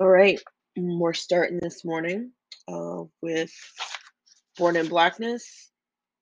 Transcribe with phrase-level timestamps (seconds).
[0.00, 0.40] All right,
[0.78, 2.32] we're starting this morning
[2.66, 3.52] uh, with
[4.56, 5.70] Born in Blackness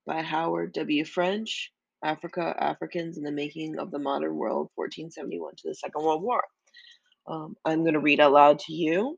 [0.05, 1.05] by Howard W.
[1.05, 1.71] French,
[2.03, 6.43] Africa, Africans in the Making of the Modern World, 1471 to the Second World War.
[7.29, 9.17] Um, I'm going to read out loud to you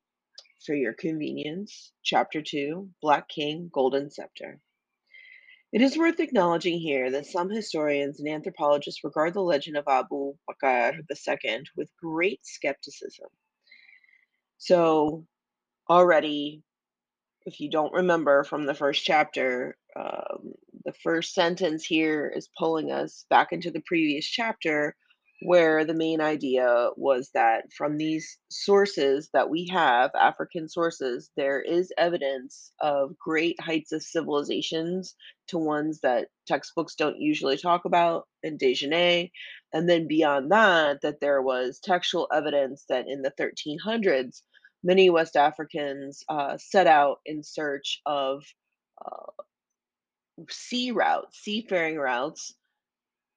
[0.67, 1.93] for your convenience.
[2.05, 4.61] Chapter 2 Black King, Golden Scepter.
[5.73, 10.35] It is worth acknowledging here that some historians and anthropologists regard the legend of Abu
[10.47, 13.29] Bakr II with great skepticism.
[14.61, 15.27] So,
[15.91, 16.63] already
[17.47, 20.55] if you don't remember from the first chapter, um,
[20.85, 24.95] the first sentence here is pulling us back into the previous chapter
[25.43, 31.61] where the main idea was that from these sources that we have, African sources, there
[31.63, 35.15] is evidence of great heights of civilizations
[35.49, 39.31] to ones that textbooks don't usually talk about in Djenné.
[39.73, 44.43] And then beyond that, that there was textual evidence that in the 1300s,
[44.83, 48.43] many West Africans uh, set out in search of
[49.05, 49.43] uh,
[50.49, 52.55] sea routes, seafaring routes,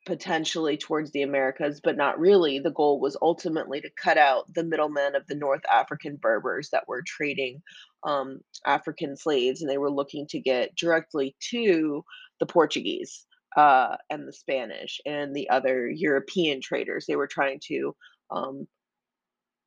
[0.05, 2.59] potentially towards the Americas, but not really.
[2.59, 6.87] The goal was ultimately to cut out the middlemen of the North African Berbers that
[6.87, 7.61] were trading
[8.03, 12.03] um, African slaves, and they were looking to get directly to
[12.39, 13.25] the Portuguese
[13.55, 17.05] uh, and the Spanish and the other European traders.
[17.07, 17.95] They were trying to
[18.29, 18.67] um,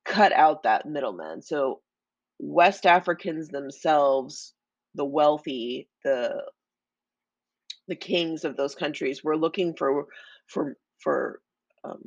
[0.07, 1.41] cut out that middleman.
[1.41, 1.81] So
[2.39, 4.53] West Africans themselves,
[4.95, 6.43] the wealthy, the
[7.87, 10.07] the kings of those countries were looking for
[10.47, 11.41] for for
[11.83, 12.01] um,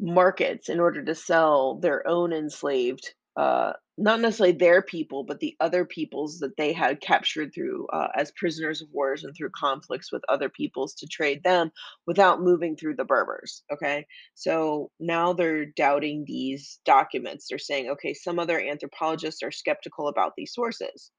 [0.00, 5.56] markets in order to sell their own enslaved uh, not necessarily their people but the
[5.60, 10.12] other peoples that they had captured through uh, as prisoners of wars and through conflicts
[10.12, 11.70] with other peoples to trade them
[12.06, 14.06] without moving through the berbers okay?
[14.34, 17.46] So now they're doubting these documents.
[17.48, 21.10] They're saying okay some other anthropologists are skeptical about these sources.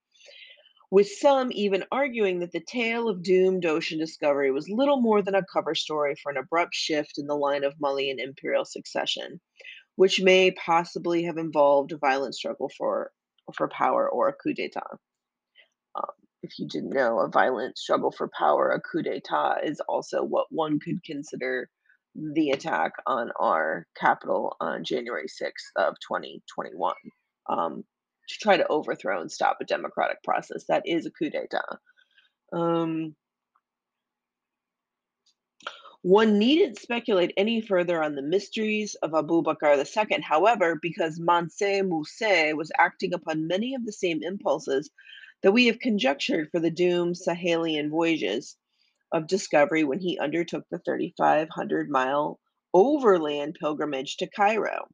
[0.92, 5.34] With some even arguing that the tale of doomed ocean discovery was little more than
[5.34, 9.42] a cover story for an abrupt shift in the line of Malian imperial succession,
[9.96, 13.12] which may possibly have involved a violent struggle for,
[13.54, 14.98] for power or a coup d'etat.
[15.96, 16.12] Um,
[16.42, 20.48] if you didn't know, a violent struggle for power, a coup d'etat, is also what
[20.50, 21.70] one could consider
[22.16, 26.94] the attack on our Capitol on January 6th of 2021.
[27.50, 27.84] Um,
[28.30, 30.64] to try to overthrow and stop a democratic process.
[30.70, 31.78] That is a coup d'etat.
[32.54, 33.16] Um,
[36.04, 41.82] one needn't speculate any further on the mysteries of Abu Bakr II, however, because Mansa
[41.82, 44.92] Musa was acting upon many of the same impulses
[45.44, 48.58] that we have conjectured for the doomed Sahelian voyages
[49.14, 52.38] of discovery when he undertook the 3,500 mile
[52.74, 54.90] overland pilgrimage to Cairo.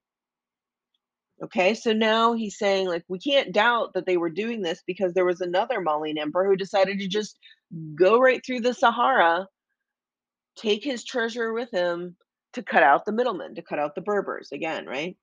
[1.42, 5.14] Okay, so now he's saying, like, we can't doubt that they were doing this because
[5.14, 7.40] there was another Malian emperor who decided to just
[7.96, 9.48] go right through the Sahara,
[10.60, 12.16] take his treasure with him
[12.54, 15.16] to cut out the middlemen, to cut out the Berbers again, right?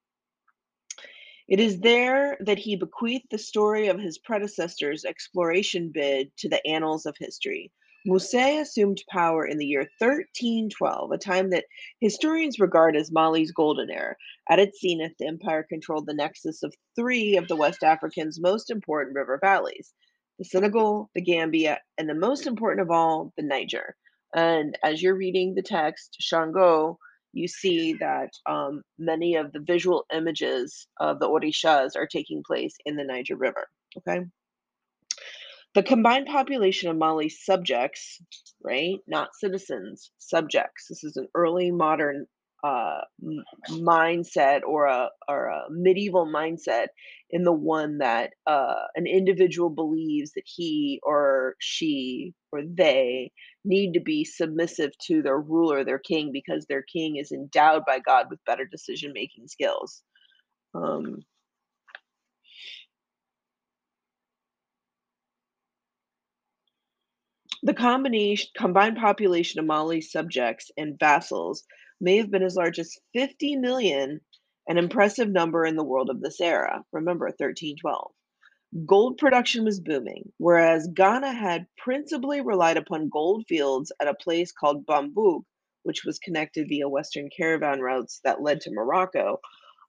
[1.48, 6.64] It is there that he bequeathed the story of his predecessor's exploration bid to the
[6.66, 7.70] annals of history.
[8.04, 11.64] Musa assumed power in the year 1312, a time that
[12.00, 14.14] historians regard as Mali's golden era.
[14.48, 18.70] At its zenith, the empire controlled the nexus of three of the West African's most
[18.70, 19.92] important river valleys
[20.38, 23.96] the Senegal, the Gambia, and the most important of all, the Niger.
[24.34, 26.96] And as you're reading the text, Changó,
[27.32, 32.74] you see that um, many of the visual images of the Orishas are taking place
[32.84, 33.66] in the Niger River.
[33.98, 34.20] Okay.
[35.74, 38.18] The combined population of Mali's subjects,
[38.64, 40.86] right, not citizens, subjects.
[40.88, 42.26] This is an early modern
[42.64, 43.00] uh,
[43.70, 46.86] mindset or a or a medieval mindset
[47.30, 53.30] in the one that uh, an individual believes that he or she or they
[53.66, 57.98] need to be submissive to their ruler, their king, because their king is endowed by
[57.98, 60.02] God with better decision making skills.
[60.74, 61.24] Um,
[67.66, 71.64] The combination combined population of Mali's subjects and vassals
[72.00, 74.20] may have been as large as 50 million,
[74.68, 76.84] an impressive number in the world of this era.
[76.92, 78.12] Remember 1312.
[78.84, 84.50] Gold production was booming, whereas Ghana had principally relied upon gold fields at a place
[84.50, 85.44] called Bambouk,
[85.84, 89.40] which was connected via western caravan routes that led to Morocco.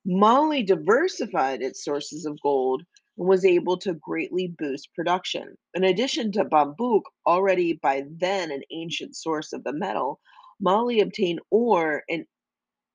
[0.06, 2.84] Mali diversified its sources of gold
[3.18, 5.58] and was able to greatly boost production.
[5.74, 10.20] In addition to Bambouk, already by then an ancient source of the metal,
[10.60, 12.28] Mali obtained ore in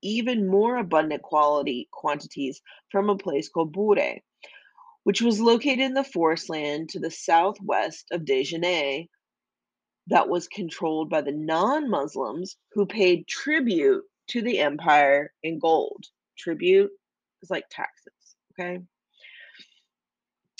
[0.01, 4.21] even more abundant quality quantities from a place called Bure,
[5.05, 9.09] which was located in the forest land to the southwest of Djenné
[10.09, 16.05] that was controlled by the non-Muslims who paid tribute to the empire in gold.
[16.39, 16.91] Tribute
[17.43, 18.81] is like taxes, okay?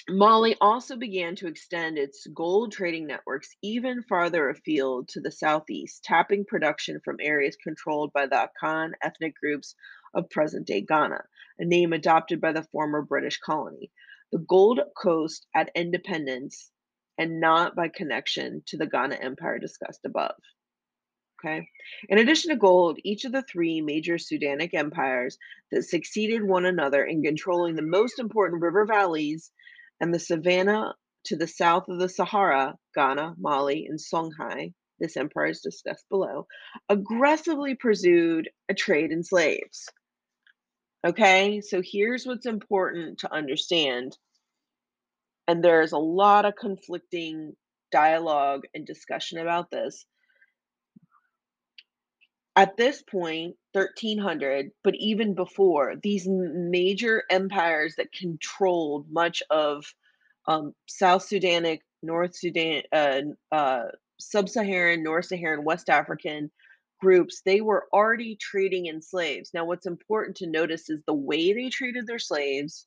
[0.09, 6.03] Mali also began to extend its gold trading networks even farther afield to the southeast,
[6.03, 9.77] tapping production from areas controlled by the Akan ethnic groups
[10.13, 11.23] of present day Ghana,
[11.61, 13.93] a name adopted by the former British colony.
[14.33, 16.71] The Gold Coast at independence
[17.19, 20.37] and not by connection to the Ghana Empire discussed above.
[21.39, 21.69] Okay.
[22.09, 25.37] In addition to gold, each of the three major Sudanic empires
[25.71, 29.51] that succeeded one another in controlling the most important river valleys
[30.01, 30.95] and the savannah
[31.25, 36.47] to the south of the Sahara, Ghana, Mali, and Songhai, this empire is discussed below,
[36.89, 39.89] aggressively pursued a trade in slaves.
[41.05, 44.17] Okay, so here's what's important to understand.
[45.49, 47.55] And there's a lot of conflicting
[47.91, 50.07] dialogue and discussion about this
[52.57, 59.85] at this point 1300 but even before these major empires that controlled much of
[60.49, 63.21] um, south sudanic north sudan uh,
[63.51, 63.85] uh,
[64.19, 66.51] sub-saharan north saharan west african
[67.03, 71.53] groups they were already trading in slaves now what's important to notice is the way
[71.53, 72.87] they treated their slaves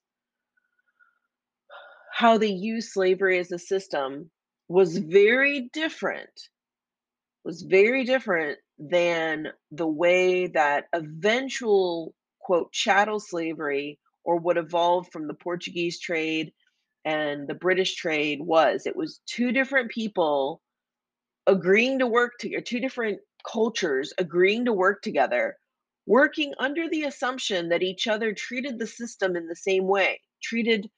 [2.13, 4.31] how they used slavery as a system
[4.69, 6.29] was very different
[7.43, 15.27] was very different than the way that eventual quote chattel slavery or what evolved from
[15.27, 16.53] the Portuguese trade
[17.03, 18.87] and the British trade was.
[18.87, 20.61] It was two different people
[21.45, 23.19] agreeing to work together, two different
[23.51, 25.57] cultures agreeing to work together,
[26.05, 30.89] working under the assumption that each other treated the system in the same way, treated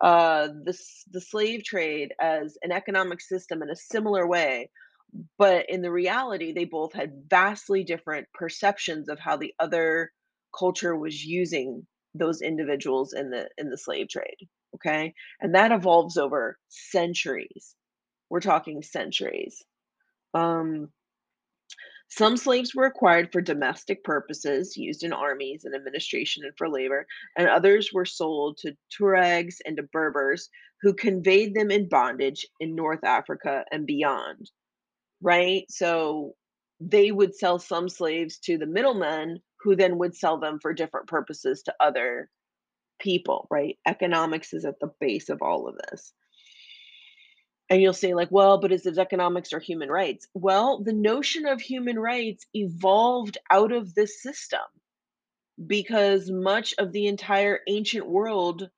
[0.00, 0.78] uh, the,
[1.12, 4.70] the slave trade as an economic system in a similar way,
[5.38, 10.10] but in the reality they both had vastly different perceptions of how the other
[10.56, 15.14] culture was using those individuals in the in the slave trade okay?
[15.40, 17.74] And that evolves over centuries.
[18.28, 19.62] We're talking centuries.
[20.34, 20.90] Um
[22.08, 27.06] some slaves were acquired for domestic purposes, used in armies and administration and for labor,
[27.36, 30.48] and others were sold to Tuaregs and to Berbers,
[30.82, 34.50] who conveyed them in bondage in North Africa and beyond
[35.24, 35.64] right?
[35.70, 36.34] So
[36.80, 41.08] they would sell some slaves to the middlemen who then would sell them for different
[41.08, 42.28] purposes to other
[43.00, 43.78] people, right?
[43.86, 46.12] Economics is at the base of all of this.
[47.70, 50.26] And you'll say, like, well, but is it economics or human rights?
[50.34, 54.60] Well, the notion of human rights evolved out of this system
[55.66, 58.68] because much of the entire ancient world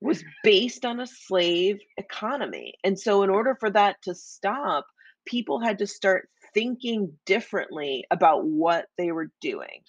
[0.00, 0.26] was mm.
[0.42, 2.74] based on a slave economy.
[2.84, 4.86] And so, in order for that to stop,
[5.26, 9.82] people had to start thinking differently about what they were doing.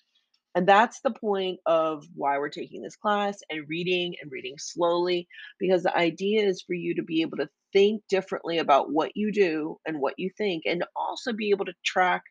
[0.55, 5.27] And that's the point of why we're taking this class and reading and reading slowly,
[5.59, 9.33] because the idea is for you to be able to think differently about what you
[9.33, 12.23] do and what you think, and also be able to track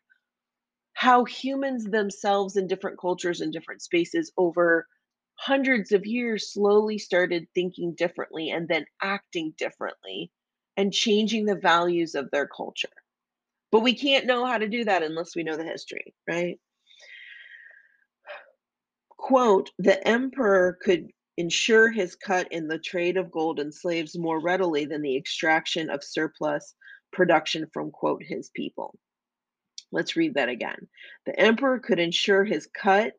[0.93, 4.87] how humans themselves in different cultures and different spaces over
[5.35, 10.31] hundreds of years slowly started thinking differently and then acting differently
[10.77, 12.87] and changing the values of their culture.
[13.71, 16.57] But we can't know how to do that unless we know the history, right?
[19.25, 24.39] Quote, the emperor could ensure his cut in the trade of gold and slaves more
[24.39, 26.75] readily than the extraction of surplus
[27.11, 28.95] production from, quote, his people.
[29.91, 30.87] Let's read that again.
[31.25, 33.13] The emperor could ensure his cut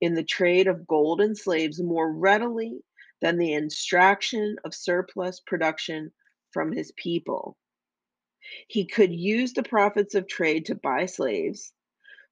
[0.00, 2.84] in the trade of gold and slaves more readily
[3.20, 6.12] than the extraction of surplus production
[6.52, 7.56] from his people.
[8.68, 11.72] He could use the profits of trade to buy slaves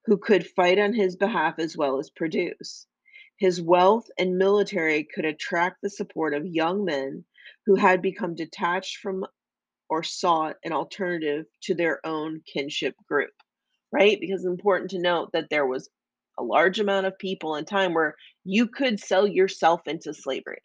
[0.05, 2.87] who could fight on his behalf as well as produce.
[3.39, 7.25] His wealth and military could attract the support of young men
[7.67, 9.25] who had become detached from
[9.89, 13.33] or sought an alternative to their own kinship group,
[13.93, 14.19] right?
[14.21, 15.89] Because it's important to note that there was
[16.39, 20.61] a large amount of people in time where you could sell yourself into slavery.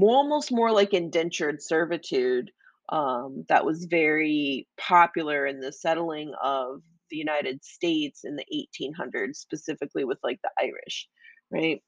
[0.00, 2.50] Almost more like indentured servitude
[2.90, 9.36] um, that was very popular in the settling of the United States in the 1800s,
[9.36, 11.08] specifically with like the Irish,
[11.50, 11.82] right?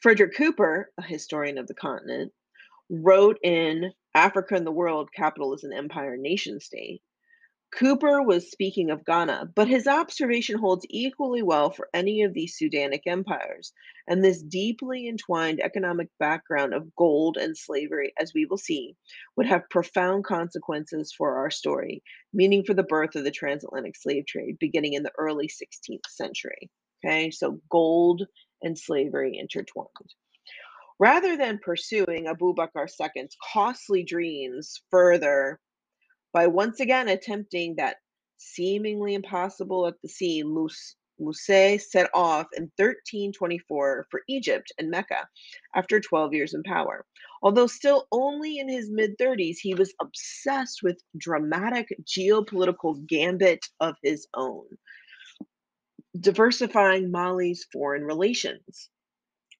[0.00, 2.32] Frederick Cooper, a historian of the continent,
[2.90, 7.02] wrote in Africa and the World, Capitalism, Empire, Nation State,
[7.72, 12.54] Cooper was speaking of Ghana, but his observation holds equally well for any of these
[12.58, 13.72] Sudanic empires.
[14.06, 18.94] And this deeply entwined economic background of gold and slavery, as we will see,
[19.36, 22.02] would have profound consequences for our story,
[22.34, 26.70] meaning for the birth of the transatlantic slave trade beginning in the early 16th century.
[27.04, 28.22] Okay, so gold
[28.62, 29.88] and slavery intertwined.
[30.98, 35.58] Rather than pursuing Abu Bakr II's costly dreams further
[36.32, 37.96] by once again attempting that
[38.36, 40.96] seemingly impossible at the sea, Mus-
[41.78, 45.28] set off in 1324 for Egypt and Mecca
[45.74, 47.04] after 12 years in power.
[47.42, 53.96] Although still only in his mid 30s, he was obsessed with dramatic geopolitical gambit of
[54.02, 54.66] his own,
[56.18, 58.88] diversifying Mali's foreign relations.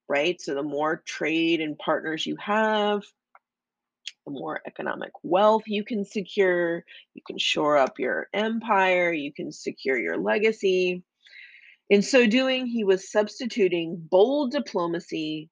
[0.08, 0.40] Right?
[0.40, 3.02] So the more trade and partners you have,
[4.26, 6.84] the more economic wealth you can secure.
[7.14, 11.02] You can shore up your empire, you can secure your legacy.
[11.90, 15.50] In so doing, he was substituting bold diplomacy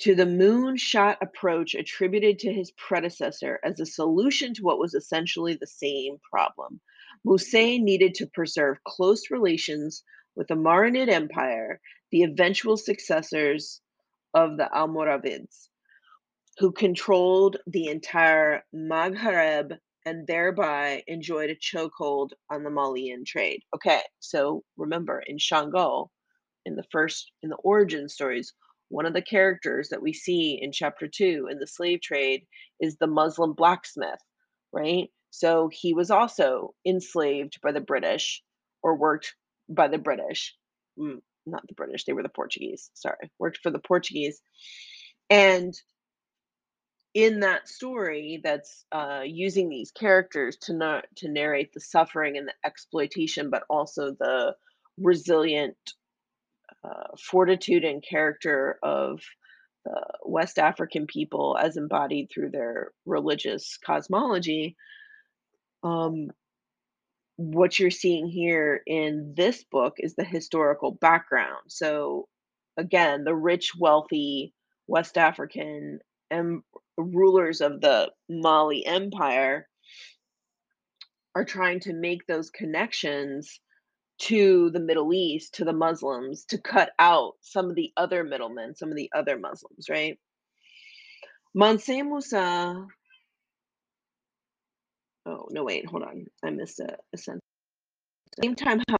[0.00, 5.54] to the moonshot approach attributed to his predecessor as a solution to what was essentially
[5.54, 6.80] the same problem.
[7.24, 10.02] Musa needed to preserve close relations
[10.36, 13.80] with the Marinid Empire, the eventual successors
[14.34, 15.68] of the Almoravids
[16.58, 23.60] who controlled the entire Maghreb and thereby enjoyed a chokehold on the Malian trade.
[23.74, 26.08] Okay, so remember in Changó,
[26.64, 28.52] in the first, in the origin stories,
[28.88, 32.46] one of the characters that we see in chapter two in the slave trade
[32.80, 34.20] is the Muslim blacksmith,
[34.72, 35.08] right?
[35.30, 38.42] So he was also enslaved by the British
[38.82, 39.34] or worked
[39.68, 40.56] by the British.
[40.98, 42.90] Mm, not the British, they were the Portuguese.
[42.94, 44.40] Sorry, worked for the Portuguese.
[45.30, 45.74] And
[47.14, 52.48] in that story that's uh, using these characters to not to narrate the suffering and
[52.48, 54.54] the exploitation but also the
[54.98, 55.76] resilient
[56.84, 59.20] uh, fortitude and character of
[59.84, 64.76] the west african people as embodied through their religious cosmology
[65.82, 66.28] um,
[67.36, 72.26] what you're seeing here in this book is the historical background so
[72.76, 74.52] again the rich wealthy
[74.88, 76.62] west african and
[76.98, 79.68] rulers of the Mali Empire
[81.34, 83.60] are trying to make those connections
[84.20, 88.74] to the Middle East, to the Muslims, to cut out some of the other middlemen,
[88.74, 90.18] some of the other Muslims, right?
[91.54, 92.86] Mansa Musa.
[95.28, 96.26] Oh, no, wait, hold on.
[96.42, 97.42] I missed a, a sentence.
[98.28, 98.96] At the same time, how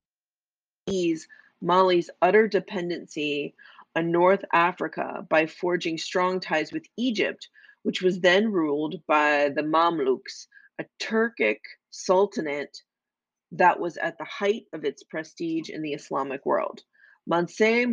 [1.62, 3.54] Mali's utter dependency
[3.96, 7.48] on North Africa by forging strong ties with Egypt,
[7.82, 12.82] which was then ruled by the Mamluks, a Turkic sultanate
[13.52, 16.82] that was at the height of its prestige in the Islamic world.
[17.26, 17.86] Mansa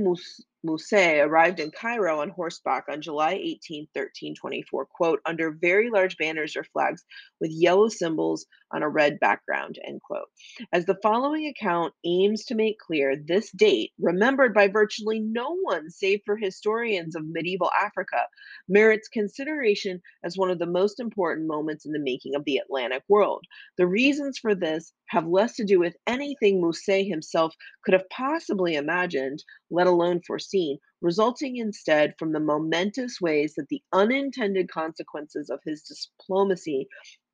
[0.65, 6.55] Musa arrived in Cairo on horseback on July 18, 1324, quote, under very large banners
[6.55, 7.03] or flags
[7.39, 10.27] with yellow symbols on a red background, end quote.
[10.74, 15.89] As the following account aims to make clear, this date, remembered by virtually no one
[15.89, 18.24] save for historians of medieval Africa,
[18.67, 23.03] merits consideration as one of the most important moments in the making of the Atlantic
[23.07, 23.45] world.
[23.77, 27.53] The reasons for this have less to do with anything Musa himself
[27.84, 33.81] could have possibly imagined, let alone foreseen, resulting instead from the momentous ways that the
[33.93, 36.88] unintended consequences of his diplomacy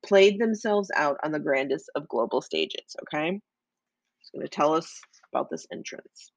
[0.04, 2.96] played themselves out on the grandest of global stages.
[3.02, 3.40] Okay?
[4.20, 5.00] It's going to tell us
[5.32, 6.32] about this entrance.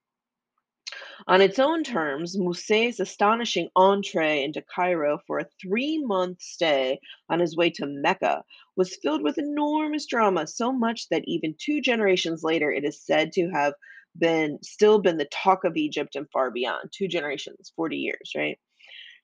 [1.27, 6.99] On its own terms, Musa's astonishing entree into Cairo for a three month stay
[7.29, 8.43] on his way to Mecca
[8.75, 13.31] was filled with enormous drama, so much that even two generations later, it is said
[13.33, 13.73] to have
[14.17, 16.89] been still been the talk of Egypt and far beyond.
[16.91, 18.59] Two generations, 40 years, right?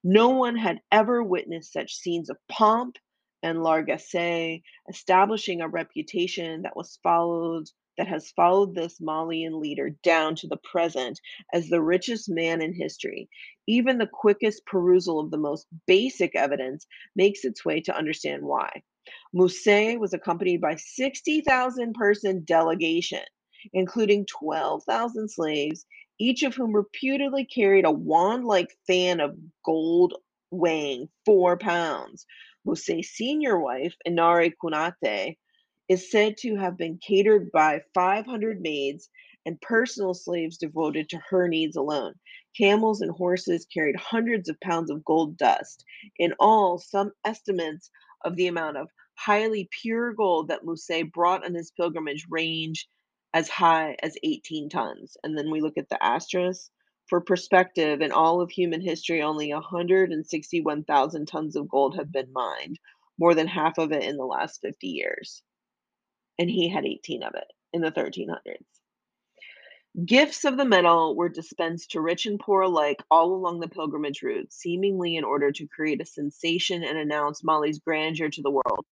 [0.04, 2.98] No one had ever witnessed such scenes of pomp
[3.44, 7.68] and largesse, establishing a reputation that was followed
[7.98, 11.20] that has followed this Malian leader down to the present
[11.54, 13.30] as the richest man in history.
[13.68, 18.82] Even the quickest perusal of the most basic evidence makes its way to understand why.
[19.34, 23.24] Musa was accompanied by 60,000 person delegation,
[23.74, 25.86] including 12,000 slaves,
[26.20, 30.14] each of whom reputedly carried a wand like fan of gold
[30.52, 32.26] weighing four pounds.
[32.66, 35.38] Musa's senior wife, Inari Kunate,
[35.90, 39.10] is said to have been catered by 500 maids
[39.46, 42.14] and personal slaves devoted to her needs alone.
[42.56, 45.84] Camels and horses carried hundreds of pounds of gold dust.
[46.20, 47.90] In all, some estimates
[48.24, 52.88] of the amount of highly pure gold that Musa brought on his pilgrimage range
[53.34, 55.18] as high as 18 tons.
[55.24, 56.70] And then we look at the asterisk.
[57.08, 62.80] For perspective, in all of human history, only 161,000 tons of gold have been mined,
[63.20, 65.44] more than half of it in the last 50 years.
[66.40, 68.66] And he had 18 of it in the 1300s.
[70.06, 74.22] Gifts of the metal were dispensed to rich and poor alike all along the pilgrimage
[74.22, 78.86] route, seemingly in order to create a sensation and announce Mali's grandeur to the world.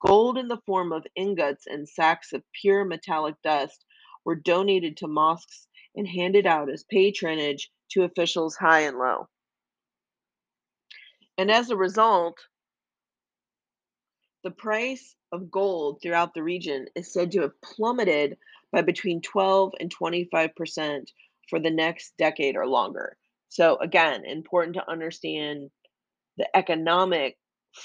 [0.00, 3.84] Gold in the form of ingots and sacks of pure metallic dust
[4.24, 9.28] were donated to mosques and handed out as patronage to officials high and low.
[11.38, 12.38] And as a result,
[14.42, 18.38] the price of gold throughout the region is said to have plummeted
[18.72, 21.10] by between 12 and 25%
[21.48, 23.16] for the next decade or longer.
[23.48, 25.70] So, again, important to understand
[26.36, 27.36] the economic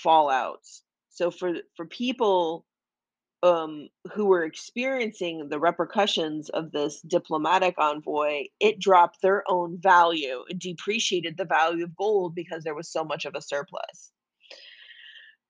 [0.04, 0.82] fallouts.
[1.12, 2.66] So, for, for people
[3.44, 10.44] um, who were experiencing the repercussions of this diplomatic envoy, it dropped their own value.
[10.50, 14.12] It depreciated the value of gold because there was so much of a surplus.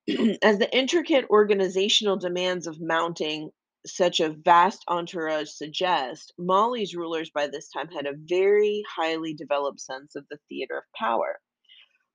[0.41, 3.51] As the intricate organizational demands of mounting
[3.85, 9.79] such a vast entourage suggest, Mali's rulers by this time had a very highly developed
[9.79, 11.39] sense of the theater of power.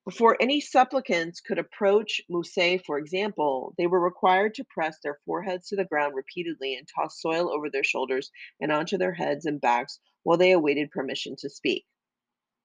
[0.07, 5.67] Before any supplicants could approach Musa, for example, they were required to press their foreheads
[5.67, 9.59] to the ground repeatedly and toss soil over their shoulders and onto their heads and
[9.59, 11.83] backs while they awaited permission to speak.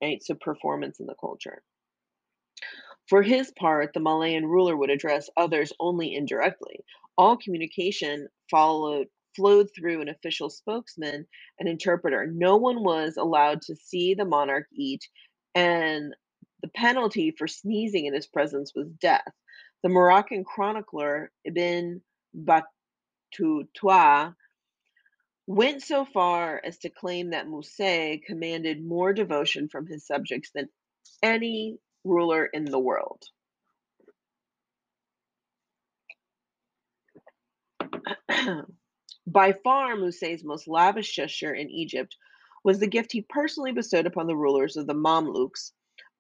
[0.01, 0.23] Right?
[0.23, 1.65] So, performance in the culture.
[3.09, 6.85] For his part, the Malian ruler would address others only indirectly.
[7.19, 11.27] All communication followed flowed through an official spokesman,
[11.59, 12.25] an interpreter.
[12.25, 15.09] No one was allowed to see the monarch eat,
[15.57, 16.15] and
[16.63, 19.33] the penalty for sneezing in his presence was death.
[19.83, 22.01] The Moroccan chronicler Ibn
[22.35, 24.35] Battuta
[25.47, 30.69] went so far as to claim that Musa commanded more devotion from his subjects than
[31.23, 33.23] any ruler in the world.
[39.27, 42.17] By far, Musa's most lavish gesture in Egypt
[42.65, 45.73] was the gift he personally bestowed upon the rulers of the Mamluks,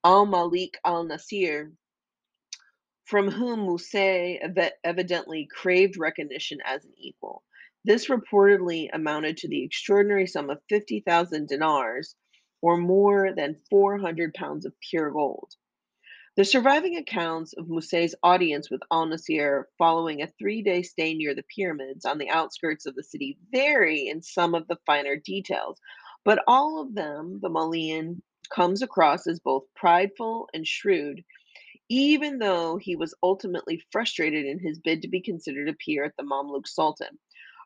[0.05, 1.73] Al Malik al Nasir,
[3.05, 7.45] from whom ev- evidently craved recognition as an equal.
[7.85, 12.17] This reportedly amounted to the extraordinary sum of 50,000 dinars,
[12.61, 15.53] or more than 400 pounds of pure gold.
[16.37, 21.35] The surviving accounts of Musa's audience with al Nasir following a three day stay near
[21.35, 25.79] the pyramids on the outskirts of the city vary in some of the finer details,
[26.25, 31.25] but all of them, the Malian comes across as both prideful and shrewd,
[31.89, 36.13] even though he was ultimately frustrated in his bid to be considered a peer at
[36.17, 37.19] the Mamluk Sultan.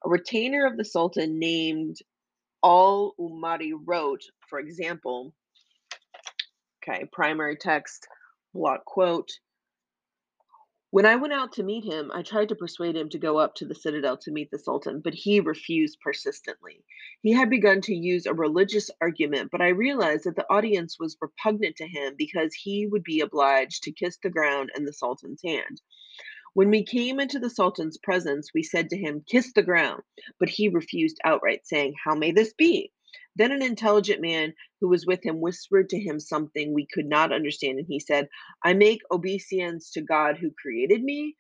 [0.05, 1.97] A retainer of the Sultan named
[2.65, 5.33] Al Umari wrote, for example,
[6.83, 8.07] okay, primary text
[8.55, 9.31] block quote
[10.97, 13.55] when I went out to meet him, I tried to persuade him to go up
[13.57, 16.83] to the citadel to meet the Sultan, but he refused persistently.
[17.21, 21.19] He had begun to use a religious argument, but I realized that the audience was
[21.21, 25.43] repugnant to him because he would be obliged to kiss the ground and the Sultan's
[25.45, 25.83] hand.
[26.55, 30.01] When we came into the Sultan's presence, we said to him, Kiss the ground.
[30.41, 32.91] But he refused outright, saying, How may this be?
[33.37, 37.33] Then an intelligent man who was with him whispered to him something we could not
[37.33, 38.29] understand, and he said,
[38.65, 41.37] I make obeisance to God who created me.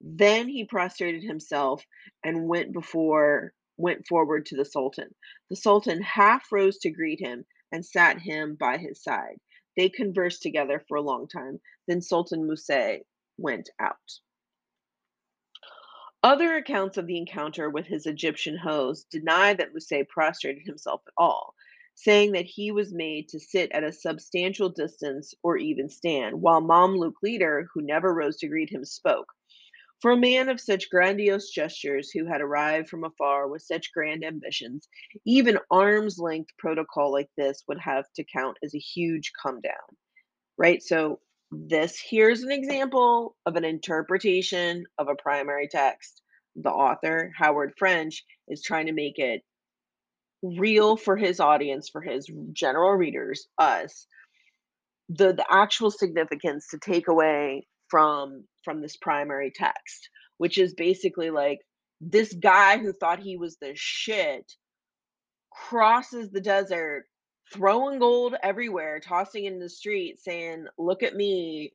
[0.00, 1.84] Then he prostrated himself
[2.24, 5.14] and went before went forward to the Sultan.
[5.48, 9.38] The Sultan half rose to greet him and sat him by his side.
[9.76, 11.60] They conversed together for a long time.
[11.88, 12.98] Then Sultan Musa
[13.38, 13.96] went out.
[16.22, 21.14] Other accounts of the encounter with his Egyptian host deny that Musa prostrated himself at
[21.16, 21.54] all,
[21.94, 26.60] saying that he was made to sit at a substantial distance or even stand, while
[26.60, 29.32] Mamluk leader, who never rose to greet him, spoke.
[30.02, 34.22] For a man of such grandiose gestures, who had arrived from afar with such grand
[34.22, 34.88] ambitions,
[35.24, 39.96] even arm's length protocol like this would have to count as a huge come down,
[40.58, 40.82] right?
[40.82, 46.22] So this here's an example of an interpretation of a primary text.
[46.56, 49.42] The author, Howard French, is trying to make it
[50.42, 54.06] real for his audience, for his general readers, us,
[55.08, 60.08] the, the actual significance to take away from from this primary text,
[60.38, 61.58] which is basically like
[62.00, 64.50] this guy who thought he was the shit
[65.52, 67.04] crosses the desert
[67.52, 71.72] throwing gold everywhere, tossing in the street, saying, Look at me,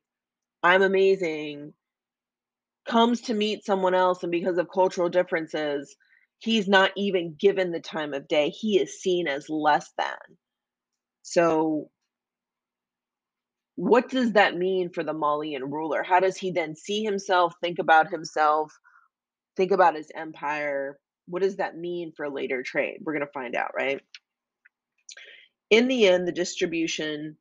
[0.63, 1.73] I'm amazing.
[2.87, 5.95] comes to meet someone else, and because of cultural differences,
[6.39, 8.49] he's not even given the time of day.
[8.49, 10.37] He is seen as less than.
[11.23, 11.89] So
[13.75, 16.03] what does that mean for the Malian ruler?
[16.03, 18.71] How does he then see himself, think about himself,
[19.57, 20.99] think about his empire?
[21.27, 22.99] What does that mean for later trade?
[23.03, 24.01] We're going to find out, right?
[25.69, 27.37] In the end, the distribution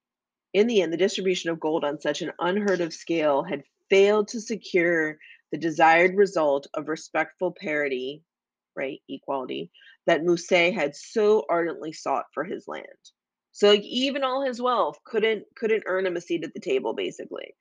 [0.55, 4.29] in the end, the distribution of gold on such an unheard of scale had failed
[4.29, 5.19] to secure
[5.51, 8.23] the desired result of respectful parity,
[8.77, 9.71] right, equality,
[10.07, 12.87] that Musa had so ardently sought for his land.
[13.53, 16.95] So like even all his wealth couldn't couldn't earn him a seat at the table
[16.95, 17.55] basically.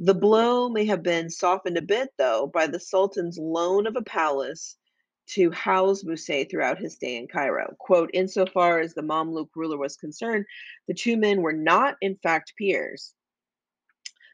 [0.00, 4.02] The blow may have been softened a bit though by the sultan's loan of a
[4.02, 4.77] palace
[5.34, 7.74] to house Musa throughout his stay in Cairo.
[7.78, 10.44] Quote, insofar as the Mamluk ruler was concerned,
[10.86, 13.14] the two men were not in fact peers.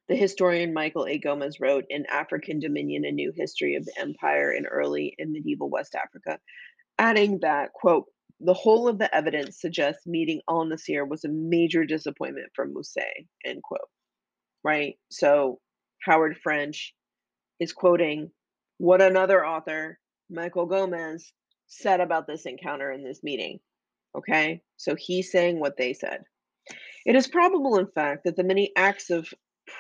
[0.09, 1.19] The historian Michael A.
[1.19, 5.71] Gomez wrote in African Dominion, A New History of the Empire in Early and Medieval
[5.71, 6.39] West Africa,
[6.99, 8.07] adding that, quote,
[8.41, 13.01] the whole of the evidence suggests meeting Al Nasir was a major disappointment for Musa,
[13.45, 13.89] end quote.
[14.63, 14.99] Right?
[15.11, 15.61] So
[16.03, 16.95] Howard French
[17.61, 18.31] is quoting
[18.79, 19.99] what another author,
[20.31, 21.33] Michael Gomez,
[21.67, 23.61] said about this encounter in this meeting.
[24.17, 24.63] Okay?
[24.77, 26.25] So he's saying what they said.
[27.07, 29.29] It is probable, in fact, that the many acts of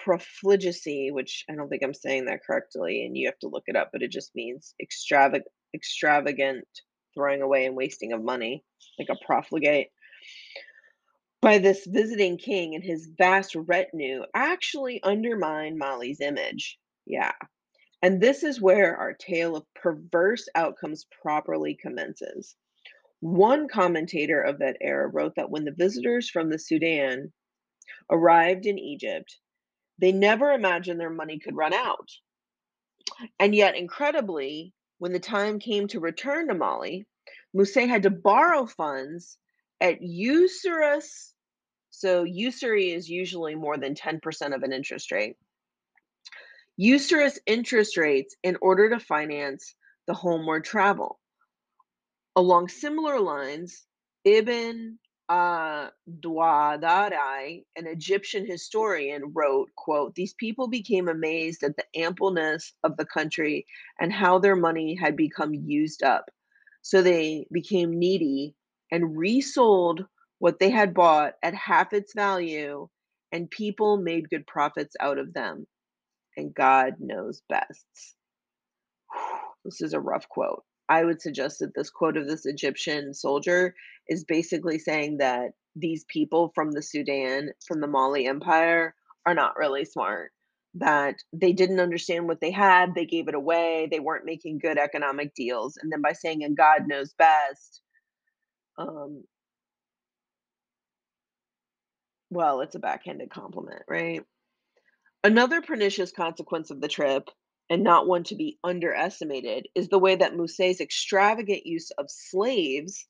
[0.04, 3.76] profligacy, which I don't think I'm saying that correctly, and you have to look it
[3.76, 6.66] up, but it just means extravagant, extravagant
[7.14, 8.64] throwing away and wasting of money,
[8.98, 9.88] like a profligate,
[11.40, 16.78] by this visiting king and his vast retinue actually undermine Mali's image.
[17.06, 17.32] Yeah.
[18.04, 22.54] And this is where our tale of perverse outcomes properly commences.
[23.20, 27.32] One commentator of that era wrote that when the visitors from the Sudan
[28.10, 29.38] arrived in Egypt,
[29.96, 32.10] they never imagined their money could run out.
[33.40, 37.06] And yet, incredibly, when the time came to return to Mali,
[37.54, 39.38] Musa had to borrow funds
[39.80, 41.32] at usurious,
[41.88, 45.38] so usury is usually more than 10% of an interest rate,
[46.76, 49.74] usurious interest rates in order to finance
[50.06, 51.20] the homeward travel.
[52.36, 53.86] Along similar lines,
[54.24, 62.96] Ibn uh, an Egyptian historian, wrote, quote, These people became amazed at the ampleness of
[62.96, 63.66] the country
[64.00, 66.30] and how their money had become used up.
[66.82, 68.54] So they became needy
[68.92, 70.04] and resold
[70.38, 72.88] what they had bought at half its value,
[73.32, 75.66] and people made good profits out of them.
[76.36, 77.86] And God knows best.
[79.64, 80.62] This is a rough quote.
[80.90, 83.74] I would suggest that this quote of this Egyptian soldier
[84.08, 88.94] is basically saying that these people from the Sudan, from the Mali Empire,
[89.26, 90.32] are not really smart.
[90.74, 94.76] That they didn't understand what they had, they gave it away, they weren't making good
[94.76, 95.78] economic deals.
[95.80, 97.80] And then by saying, and God knows best,
[98.76, 99.24] um,
[102.30, 104.24] well, it's a backhanded compliment, right?
[105.24, 107.30] Another pernicious consequence of the trip
[107.70, 113.06] and not one to be underestimated, is the way that Musa's extravagant use of slaves,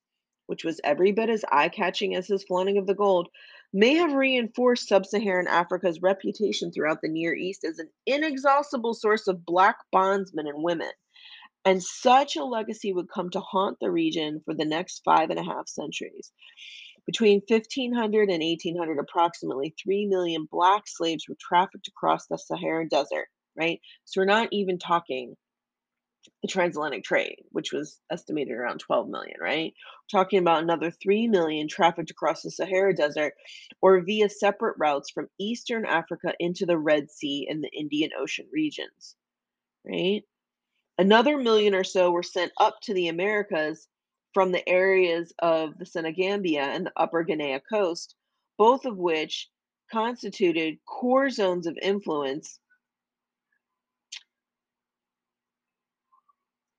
[0.46, 3.28] which was every bit as eye catching as his flaunting of the gold,
[3.72, 9.26] may have reinforced sub Saharan Africa's reputation throughout the Near East as an inexhaustible source
[9.26, 10.92] of black bondsmen and women.
[11.64, 15.38] And such a legacy would come to haunt the region for the next five and
[15.40, 16.30] a half centuries.
[17.06, 23.28] Between 1500 and 1800, approximately 3 million black slaves were trafficked across the Sahara Desert
[23.56, 23.80] right?
[24.04, 25.36] So we're not even talking
[26.42, 29.72] the transatlantic trade, which was estimated around 12 million, right?
[30.12, 33.34] We're talking about another 3 million trafficked across the Sahara Desert
[33.82, 38.46] or via separate routes from Eastern Africa into the Red Sea and the Indian Ocean
[38.52, 39.16] regions,
[39.86, 40.22] right?
[40.96, 43.86] Another million or so were sent up to the Americas
[44.34, 48.16] from the areas of the Senegambia and the Upper Guinea coast,
[48.58, 49.48] both of which
[49.90, 52.58] constituted core zones of influence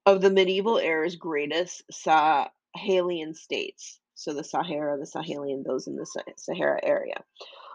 [0.06, 4.00] of the medieval era's greatest Sahelian states.
[4.14, 6.06] So the Sahara, the Sahelian, those in the
[6.38, 7.24] Sahara area.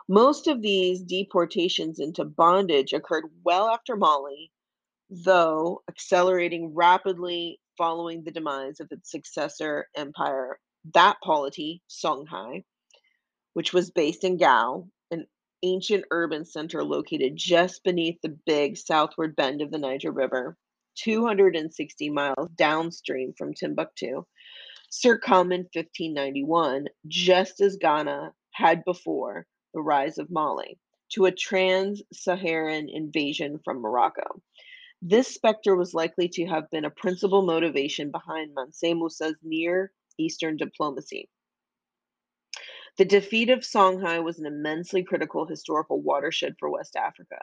[0.08, 4.50] Most of these deportations into bondage occurred well after Mali,
[5.08, 10.58] though accelerating rapidly following the demise of its successor empire,
[10.92, 12.62] that polity, Songhai,
[13.54, 15.26] which was based in Gao, an
[15.62, 20.58] ancient urban center located just beneath the big southward bend of the Niger River
[20.96, 24.24] 260 miles downstream from Timbuktu,
[24.90, 30.78] succumbed in 1591, just as Ghana had before the rise of Mali,
[31.12, 34.42] to a trans Saharan invasion from Morocco.
[35.02, 40.58] This specter was likely to have been a principal motivation behind Mansa Musa's Near Eastern
[40.58, 41.30] diplomacy.
[42.98, 47.38] The defeat of Songhai was an immensely critical historical watershed for West Africa.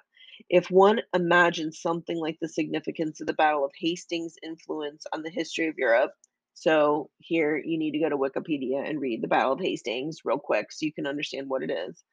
[0.50, 5.32] If one imagines something like the significance of the Battle of Hastings' influence on the
[5.32, 6.12] history of Europe,
[6.54, 10.38] so here you need to go to Wikipedia and read the Battle of Hastings real
[10.38, 12.04] quick so you can understand what it is.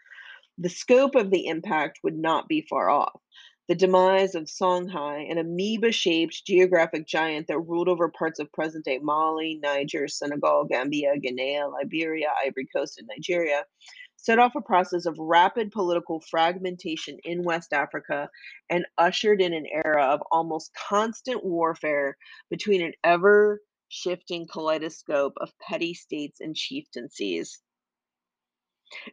[0.57, 3.21] The scope of the impact would not be far off.
[3.67, 8.85] The demise of Songhai, an amoeba shaped geographic giant that ruled over parts of present
[8.85, 13.65] day Mali, Niger, Senegal, Gambia, Guinea, Liberia, Ivory Coast, and Nigeria,
[14.17, 18.29] set off a process of rapid political fragmentation in West Africa
[18.69, 22.19] and ushered in an era of almost constant warfare
[22.51, 27.63] between an ever shifting kaleidoscope of petty states and chieftaincies.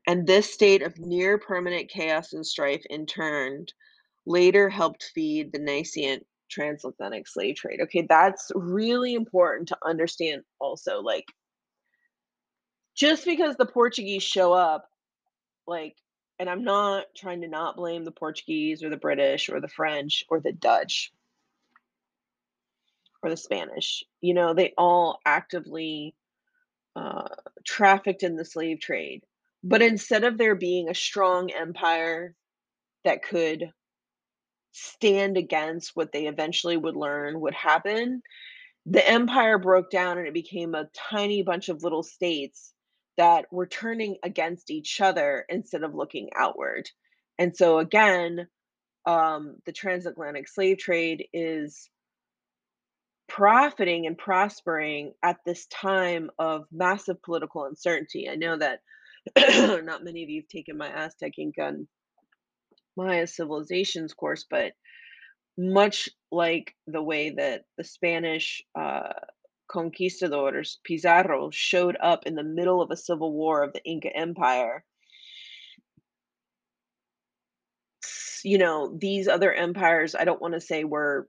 [0.08, 3.66] And this state of near permanent chaos and strife, in turn,
[4.26, 7.80] later helped feed the nascent transatlantic slave trade.
[7.82, 11.02] Okay, that's really important to understand also.
[11.02, 11.26] Like,
[12.96, 14.88] just because the Portuguese show up,
[15.66, 15.96] like,
[16.40, 20.24] and I'm not trying to not blame the Portuguese or the British or the French
[20.30, 21.12] or the Dutch
[23.24, 26.16] or the Spanish, you know, they all actively
[26.96, 27.28] uh,
[27.66, 29.24] trafficked in the slave trade.
[29.64, 32.36] But instead of there being a strong empire
[33.06, 33.72] that could
[34.72, 38.22] stand against what they eventually would learn would happen,
[38.86, 42.74] the empire broke down and it became a tiny bunch of little states
[43.18, 46.90] that were turning against each other instead of looking outward.
[47.38, 48.48] And so again,
[49.06, 51.90] um, the transatlantic slave trade is
[53.28, 58.30] profiting and prospering at this time of massive political uncertainty.
[58.30, 58.80] I know that
[59.86, 61.74] not many of you have taken my Aztec Inca
[62.98, 64.74] Maya civilizations course, but
[65.58, 69.14] much like the way that the Spanish uh,
[69.68, 74.84] conquistadors, Pizarro, showed up in the middle of a civil war of the Inca Empire,
[78.44, 81.28] you know, these other empires, I don't want to say were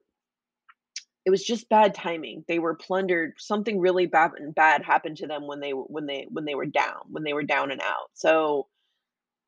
[1.25, 2.45] it was just bad timing.
[2.49, 3.35] They were plundered.
[3.39, 7.03] Something really bad bad happened to them when they when they when they were down,
[7.11, 8.11] when they were down and out.
[8.15, 8.67] So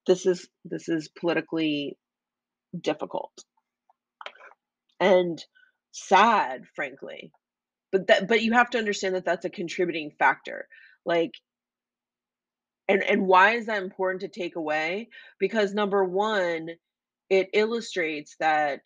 [0.06, 1.96] this is this is politically
[2.80, 3.32] difficult
[5.00, 5.44] and
[5.92, 7.32] sad, frankly.
[7.92, 10.66] But that but you have to understand that that's a contributing factor.
[11.04, 11.34] Like
[12.88, 15.08] and and why is that important to take away?
[15.38, 16.70] Because number 1,
[17.30, 18.80] it illustrates that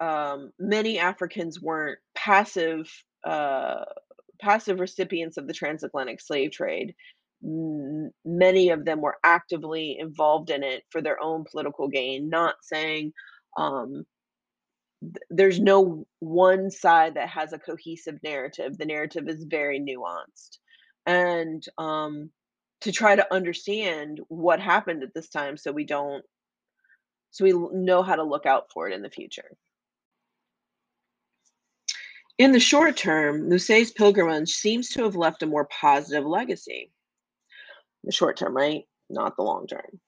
[0.00, 2.90] um, many Africans weren't passive
[3.24, 3.84] uh,
[4.40, 6.94] passive recipients of the transatlantic slave trade.
[7.44, 12.30] Many of them were actively involved in it for their own political gain.
[12.30, 13.12] Not saying
[13.58, 14.06] um,
[15.02, 18.78] th- there's no one side that has a cohesive narrative.
[18.78, 20.58] The narrative is very nuanced,
[21.04, 22.30] and um,
[22.80, 26.24] to try to understand what happened at this time, so we don't,
[27.30, 29.50] so we know how to look out for it in the future.
[32.38, 36.90] In the short term, Musa's pilgrimage seems to have left a more positive legacy.
[38.04, 38.84] The short term, right?
[39.08, 40.00] Not the long term.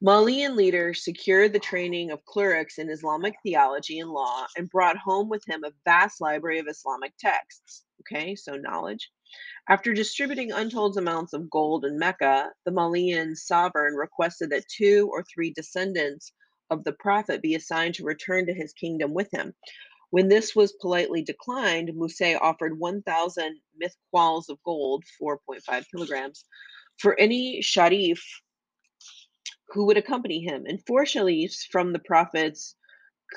[0.00, 5.28] Malian leader secured the training of clerics in Islamic theology and law and brought home
[5.28, 7.84] with him a vast library of Islamic texts.
[8.02, 9.10] Okay, so knowledge.
[9.68, 15.24] After distributing untold amounts of gold in Mecca, the Malian sovereign requested that two or
[15.24, 16.32] three descendants
[16.70, 19.52] of the prophet be assigned to return to his kingdom with him.
[20.10, 26.44] When this was politely declined, Musa offered 1,000 mithqals of gold, 4.5 kilograms,
[26.98, 28.22] for any sharif
[29.70, 32.74] who would accompany him, and four sharifs from the prophet's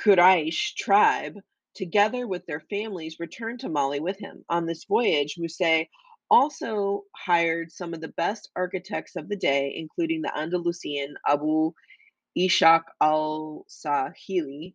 [0.04, 1.36] Quraysh tribe,
[1.76, 4.44] together with their families, returned to Mali with him.
[4.50, 5.86] On this voyage, Musa
[6.30, 11.74] also hired some of the best architects of the day, including the Andalusian Abu
[12.38, 14.74] Ishaq al Sahili,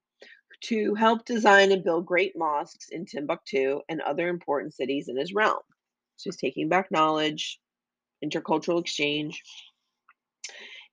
[0.64, 5.32] to help design and build great mosques in Timbuktu and other important cities in his
[5.32, 5.60] realm.
[6.16, 7.58] So he's taking back knowledge,
[8.24, 9.42] intercultural exchange.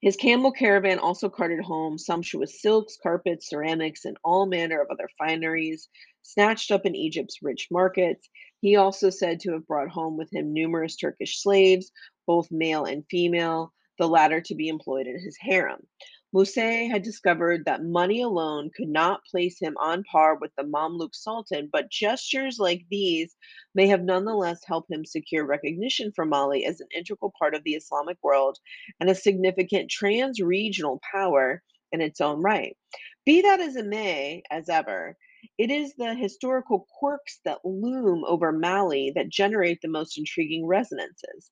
[0.00, 5.08] His camel caravan also carted home sumptuous silks, carpets, ceramics, and all manner of other
[5.18, 5.88] fineries
[6.22, 8.28] snatched up in Egypt's rich markets.
[8.60, 11.90] He also said to have brought home with him numerous Turkish slaves,
[12.26, 15.86] both male and female, the latter to be employed in his harem.
[16.34, 21.14] Musa had discovered that money alone could not place him on par with the Mamluk
[21.14, 23.36] Sultan, but gestures like these
[23.74, 27.74] may have nonetheless helped him secure recognition for Mali as an integral part of the
[27.74, 28.58] Islamic world
[29.00, 32.76] and a significant trans regional power in its own right.
[33.24, 35.16] Be that as it may, as ever,
[35.58, 41.50] It is the historical quirks that loom over Mali that generate the most intriguing resonances.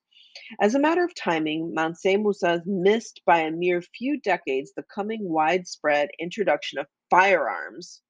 [0.60, 5.28] As a matter of timing, Mansa Musa missed by a mere few decades the coming
[5.28, 8.00] widespread introduction of firearms,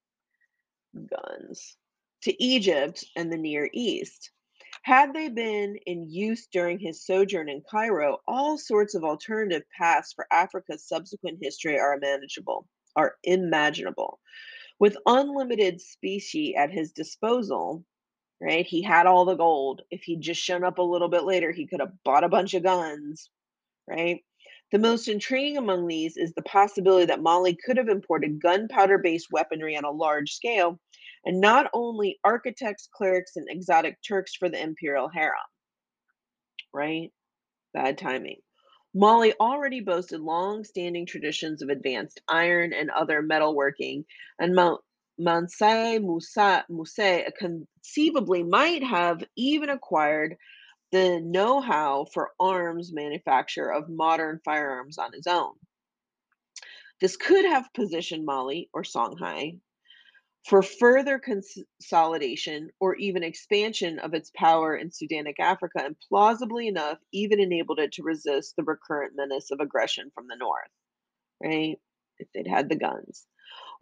[0.95, 1.77] guns,
[2.23, 4.31] to Egypt and the Near East.
[4.85, 10.13] Had they been in use during his sojourn in Cairo, all sorts of alternative paths
[10.13, 14.19] for Africa's subsequent history are manageable, are imaginable.
[14.79, 17.85] With unlimited specie at his disposal,
[18.43, 18.67] right?
[18.67, 19.83] He had all the gold.
[19.91, 22.55] If he'd just shown up a little bit later, he could have bought a bunch
[22.55, 23.31] of guns,
[23.89, 24.21] right?
[24.73, 29.29] The most intriguing among these is the possibility that Mali could have imported gunpowder based
[29.31, 30.81] weaponry on a large scale,
[31.25, 35.37] and not only architects, clerics, and exotic Turks for the imperial harem,
[36.75, 37.11] right?
[37.75, 38.41] Bad timing.
[38.95, 44.05] Mali already boasted long standing traditions of advanced iron and other metalworking,
[44.39, 44.81] and Mount
[45.19, 50.37] Mansa Musa, Musa uh, conceivably might have even acquired
[50.91, 55.55] the know how for arms manufacture of modern firearms on his own.
[57.01, 59.59] This could have positioned Mali or Songhai
[60.49, 66.99] for further consolidation or even expansion of its power in Sudanic Africa, and plausibly enough,
[67.13, 70.71] even enabled it to resist the recurrent menace of aggression from the north,
[71.43, 71.79] right?
[72.19, 73.27] If they'd had the guns.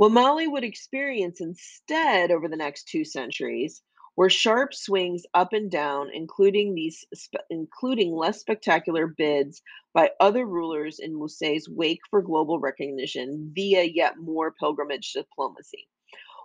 [0.01, 3.83] What Mali would experience instead over the next two centuries
[4.17, 7.05] were sharp swings up and down, including these
[7.51, 9.61] including less spectacular bids
[9.93, 15.87] by other rulers in Musa's wake for global recognition via yet more pilgrimage diplomacy.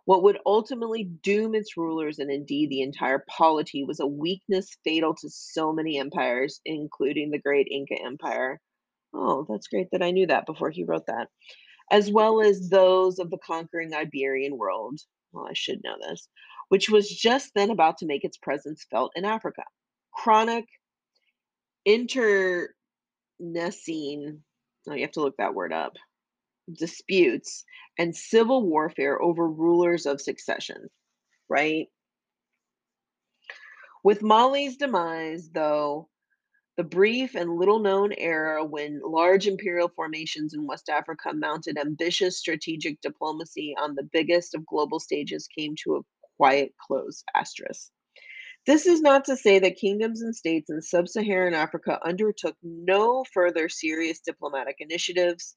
[0.04, 5.16] What would ultimately doom its rulers and indeed the entire polity was a weakness fatal
[5.22, 8.60] to so many empires, including the great Inca Empire.
[9.14, 11.30] Oh, that's great that I knew that before he wrote that,
[11.92, 15.00] as well as those of the conquering Iberian world.
[15.32, 16.28] Well, I should know this,
[16.70, 19.64] which was just then about to make its presence felt in Africa.
[20.14, 20.66] Chronic
[21.86, 22.70] internecine,
[24.88, 25.94] oh, you have to look that word up
[26.72, 27.64] disputes
[27.98, 30.90] and civil warfare over rulers of succession,
[31.50, 31.88] right?
[34.04, 36.10] With Mali's demise, though,
[36.78, 42.38] the brief and little known era when large imperial formations in West Africa mounted ambitious
[42.38, 46.02] strategic diplomacy on the biggest of global stages came to a
[46.38, 47.24] quiet close.
[47.34, 47.92] Asterisk.
[48.68, 53.24] This is not to say that kingdoms and states in sub Saharan Africa undertook no
[53.34, 55.56] further serious diplomatic initiatives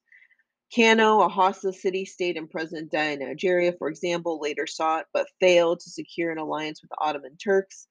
[0.75, 5.79] Kano, a Hausa city state in present day Nigeria, for example, later sought but failed
[5.79, 7.87] to secure an alliance with the Ottoman Turks.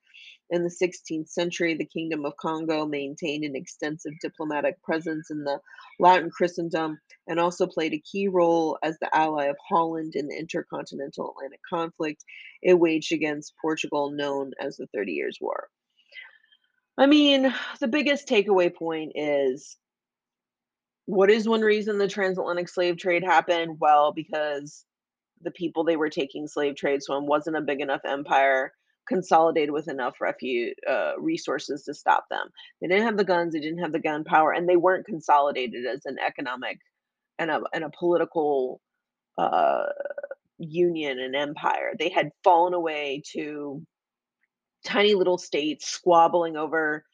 [0.50, 5.61] In the 16th century, the Kingdom of Congo maintained an extensive diplomatic presence in the
[6.00, 10.38] Latin Christendom and also played a key role as the ally of Holland in the
[10.38, 12.24] intercontinental Atlantic conflict
[12.62, 15.68] it waged against Portugal, known as the Thirty Years' War.
[16.96, 19.76] I mean, the biggest takeaway point is
[21.04, 23.78] what is one reason the transatlantic slave trade happened?
[23.81, 24.85] Well, because
[25.42, 28.72] the people they were taking slave trades from wasn't a big enough empire
[29.09, 32.49] consolidated with enough refuge uh, resources to stop them.
[32.81, 35.87] They didn't have the guns, they didn't have the gun power, and they weren't consolidated
[35.87, 36.79] as an economic
[37.38, 38.81] and a and a political
[39.37, 39.87] uh,
[40.59, 41.92] union and empire.
[41.99, 43.83] They had fallen away to
[44.85, 47.05] tiny little states squabbling over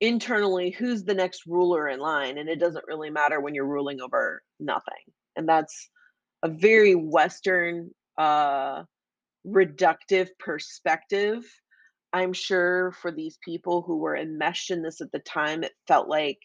[0.00, 4.00] internally who's the next ruler in line and it doesn't really matter when you're ruling
[4.00, 5.04] over nothing
[5.36, 5.88] and that's
[6.42, 7.88] a very western
[8.18, 8.82] uh
[9.46, 11.44] reductive perspective
[12.12, 16.08] i'm sure for these people who were enmeshed in this at the time it felt
[16.08, 16.38] like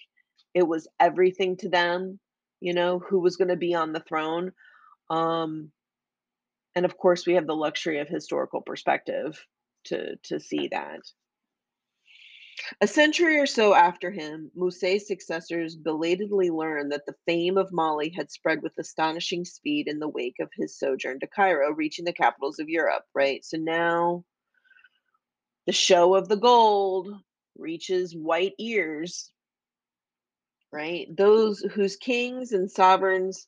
[0.53, 2.19] it was everything to them
[2.59, 4.51] you know who was going to be on the throne
[5.11, 5.71] um
[6.75, 9.39] and of course we have the luxury of historical perspective
[9.83, 10.99] to to see that
[12.81, 18.09] a century or so after him, Musa's successors belatedly learned that the fame of Mali
[18.09, 22.13] had spread with astonishing speed in the wake of his sojourn to Cairo, reaching the
[22.13, 23.43] capitals of Europe, right?
[23.45, 24.23] So now
[25.65, 27.09] the show of the gold
[27.57, 29.31] reaches white ears,
[30.71, 31.07] right?
[31.15, 33.47] Those whose kings and sovereigns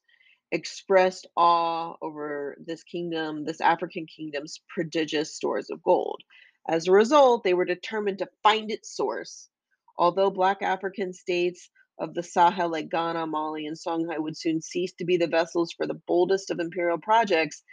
[0.52, 6.22] expressed awe over this kingdom, this African kingdom's prodigious stores of gold.
[6.68, 9.50] As a result, they were determined to find its source.
[9.98, 14.94] Although Black African states of the Sahel like Ghana, Mali, and Songhai would soon cease
[14.94, 17.64] to be the vessels for the boldest of imperial projects,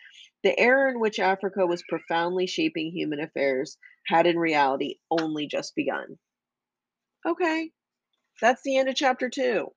[0.42, 5.74] the era in which Africa was profoundly shaping human affairs had in reality only just
[5.74, 6.18] begun.
[7.24, 7.70] Okay,
[8.40, 9.72] that's the end of chapter two.